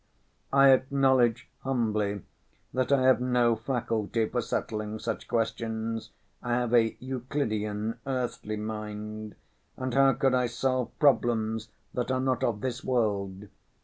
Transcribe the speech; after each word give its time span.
I 0.51 0.69
acknowledge 0.69 1.47
humbly 1.59 2.23
that 2.73 2.91
I 2.91 3.03
have 3.03 3.21
no 3.21 3.55
faculty 3.55 4.27
for 4.27 4.41
settling 4.41 4.97
such 4.97 5.27
questions, 5.27 6.09
I 6.41 6.53
have 6.53 6.73
a 6.73 6.97
Euclidian 6.99 7.99
earthly 8.07 8.57
mind, 8.57 9.35
and 9.77 9.93
how 9.93 10.13
could 10.13 10.33
I 10.33 10.47
solve 10.47 10.97
problems 10.97 11.69
that 11.93 12.09
are 12.09 12.19
not 12.19 12.43
of 12.43 12.61
this 12.61 12.83
world? 12.83 13.47